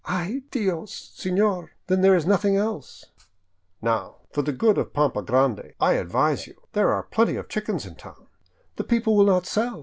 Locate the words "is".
2.15-2.25